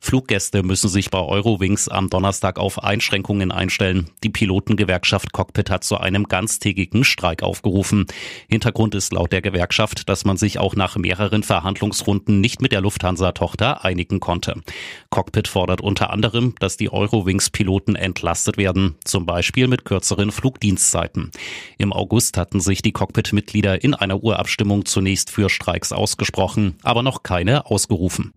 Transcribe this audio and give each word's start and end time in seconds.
Fluggäste 0.00 0.62
müssen 0.62 0.88
sich 0.88 1.10
bei 1.10 1.18
Eurowings 1.18 1.88
am 1.88 2.08
Donnerstag 2.08 2.58
auf 2.58 2.82
Einschränkungen 2.82 3.52
einstellen. 3.52 4.08
Die 4.22 4.30
Pilotengewerkschaft 4.30 5.32
Cockpit 5.32 5.68
hat 5.70 5.84
zu 5.84 5.98
einem 5.98 6.24
ganztägigen 6.24 7.04
Streik 7.04 7.42
aufgerufen. 7.42 8.06
Hintergrund 8.48 8.94
ist 8.94 9.12
laut 9.12 9.32
der 9.32 9.42
Gewerkschaft, 9.42 10.08
dass 10.08 10.24
man 10.24 10.36
sich 10.36 10.58
auch 10.58 10.76
nach 10.76 10.96
mehreren 10.96 11.42
Verhandlungsrunden 11.42 12.40
nicht 12.40 12.62
mit 12.62 12.72
der 12.72 12.80
Lufthansa-Tochter 12.80 13.84
einigen 13.84 14.18
konnte. 14.20 14.62
Cockpit 15.10 15.48
fordert 15.48 15.82
unter 15.82 16.10
anderem, 16.10 16.54
dass 16.58 16.76
die 16.76 16.90
Eurowings-Piloten 16.90 17.96
entlastet 17.96 18.56
werden, 18.56 18.94
zum 19.04 19.26
Beispiel 19.26 19.66
mit 19.66 19.84
kürzeren 19.84 20.32
Flugdienstzeiten. 20.32 21.32
Im 21.76 21.92
August 21.92 22.38
hatten 22.38 22.60
sich 22.60 22.80
die 22.80 22.92
Cockpit-Mitglieder 22.92 23.82
in 23.82 23.94
einer 23.94 24.22
Urabstimmung 24.22 24.86
zunächst 24.86 25.30
für 25.30 25.50
Streiks 25.50 25.92
ausgesprochen, 25.92 26.78
aber 26.82 27.02
noch 27.02 27.24
keine 27.24 27.66
ausgerufen. 27.66 28.32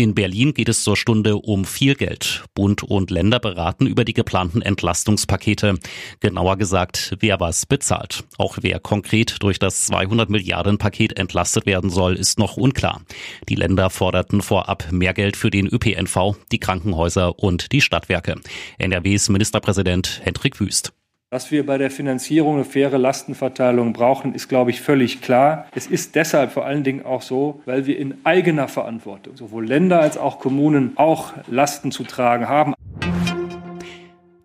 In 0.00 0.14
Berlin 0.14 0.54
geht 0.54 0.70
es 0.70 0.82
zur 0.82 0.96
Stunde 0.96 1.36
um 1.36 1.66
viel 1.66 1.94
Geld. 1.94 2.44
Bund 2.54 2.82
und 2.82 3.10
Länder 3.10 3.38
beraten 3.38 3.86
über 3.86 4.06
die 4.06 4.14
geplanten 4.14 4.62
Entlastungspakete. 4.62 5.78
Genauer 6.20 6.56
gesagt, 6.56 7.16
wer 7.20 7.38
was 7.38 7.66
bezahlt. 7.66 8.24
Auch 8.38 8.56
wer 8.62 8.80
konkret 8.80 9.42
durch 9.42 9.58
das 9.58 9.84
200 9.84 10.30
Milliarden 10.30 10.78
Paket 10.78 11.18
entlastet 11.18 11.66
werden 11.66 11.90
soll, 11.90 12.14
ist 12.14 12.38
noch 12.38 12.56
unklar. 12.56 13.02
Die 13.50 13.56
Länder 13.56 13.90
forderten 13.90 14.40
vorab 14.40 14.90
mehr 14.90 15.12
Geld 15.12 15.36
für 15.36 15.50
den 15.50 15.66
ÖPNV, 15.66 16.34
die 16.50 16.60
Krankenhäuser 16.60 17.38
und 17.38 17.70
die 17.70 17.82
Stadtwerke. 17.82 18.36
NRWs 18.78 19.28
Ministerpräsident 19.28 20.22
Hendrik 20.24 20.60
Wüst. 20.60 20.94
Dass 21.32 21.52
wir 21.52 21.64
bei 21.64 21.78
der 21.78 21.92
Finanzierung 21.92 22.56
eine 22.56 22.64
faire 22.64 22.98
Lastenverteilung 22.98 23.92
brauchen, 23.92 24.34
ist, 24.34 24.48
glaube 24.48 24.72
ich, 24.72 24.80
völlig 24.80 25.20
klar. 25.20 25.66
Es 25.72 25.86
ist 25.86 26.16
deshalb 26.16 26.50
vor 26.50 26.66
allen 26.66 26.82
Dingen 26.82 27.06
auch 27.06 27.22
so, 27.22 27.62
weil 27.66 27.86
wir 27.86 27.98
in 27.98 28.16
eigener 28.24 28.66
Verantwortung 28.66 29.36
sowohl 29.36 29.64
Länder 29.64 30.00
als 30.00 30.18
auch 30.18 30.40
Kommunen 30.40 30.94
auch 30.96 31.32
Lasten 31.46 31.92
zu 31.92 32.02
tragen 32.02 32.48
haben. 32.48 32.74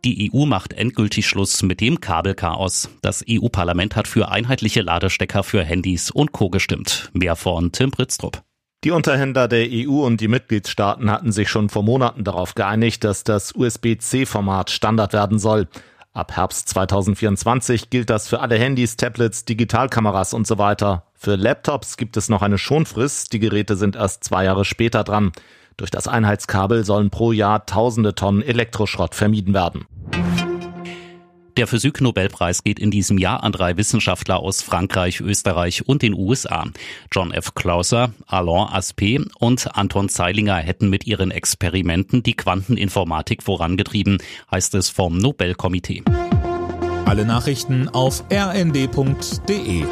Die 0.05 0.31
EU 0.31 0.45
macht 0.45 0.73
endgültig 0.73 1.25
Schluss 1.25 1.63
mit 1.63 1.81
dem 1.81 2.01
Kabelchaos. 2.01 2.91
Das 3.01 3.25
EU-Parlament 3.27 3.95
hat 3.95 4.07
für 4.07 4.29
einheitliche 4.29 4.81
Ladestecker 4.81 5.41
für 5.41 5.63
Handys 5.63 6.11
und 6.11 6.33
Co. 6.33 6.51
gestimmt. 6.51 7.09
Mehr 7.13 7.35
von 7.35 7.71
Tim 7.71 7.89
Britztrup. 7.89 8.43
Die 8.83 8.91
Unterhändler 8.91 9.47
der 9.47 9.65
EU 9.71 10.05
und 10.05 10.21
die 10.21 10.27
Mitgliedstaaten 10.27 11.09
hatten 11.09 11.31
sich 11.31 11.49
schon 11.49 11.69
vor 11.69 11.81
Monaten 11.81 12.23
darauf 12.23 12.53
geeinigt, 12.53 13.03
dass 13.03 13.23
das 13.23 13.55
USB-C-Format 13.55 14.69
Standard 14.69 15.13
werden 15.13 15.39
soll. 15.39 15.67
Ab 16.15 16.37
Herbst 16.37 16.69
2024 16.69 17.89
gilt 17.89 18.09
das 18.09 18.29
für 18.29 18.39
alle 18.39 18.57
Handys, 18.57 18.95
Tablets, 18.95 19.43
Digitalkameras 19.43 20.33
und 20.33 20.47
so 20.47 20.57
weiter. 20.57 21.03
Für 21.13 21.35
Laptops 21.35 21.97
gibt 21.97 22.15
es 22.15 22.29
noch 22.29 22.41
eine 22.41 22.57
Schonfrist. 22.57 23.33
Die 23.33 23.39
Geräte 23.39 23.75
sind 23.75 23.97
erst 23.97 24.23
zwei 24.23 24.45
Jahre 24.45 24.63
später 24.63 25.03
dran. 25.03 25.33
Durch 25.75 25.91
das 25.91 26.07
Einheitskabel 26.07 26.85
sollen 26.85 27.09
pro 27.09 27.33
Jahr 27.33 27.65
tausende 27.65 28.15
Tonnen 28.15 28.41
Elektroschrott 28.41 29.13
vermieden 29.13 29.53
werden. 29.53 29.87
Der 31.57 31.67
Physik-Nobelpreis 31.67 32.63
geht 32.63 32.79
in 32.79 32.91
diesem 32.91 33.17
Jahr 33.17 33.43
an 33.43 33.53
drei 33.53 33.77
Wissenschaftler 33.77 34.39
aus 34.39 34.61
Frankreich, 34.61 35.21
Österreich 35.21 35.87
und 35.87 36.01
den 36.01 36.13
USA. 36.13 36.65
John 37.13 37.31
F. 37.31 37.55
Clauser, 37.55 38.13
Alain 38.27 38.67
Aspect 38.73 39.29
und 39.39 39.73
Anton 39.73 40.09
Zeilinger 40.09 40.57
hätten 40.57 40.89
mit 40.89 41.07
ihren 41.07 41.31
Experimenten 41.31 42.23
die 42.23 42.35
Quanteninformatik 42.35 43.41
vorangetrieben, 43.41 44.17
heißt 44.51 44.75
es 44.75 44.89
vom 44.89 45.17
Nobelkomitee. 45.17 46.03
Alle 47.05 47.23
Nachrichten 47.23 47.87
auf 47.87 48.25
rnd.de 48.29 49.85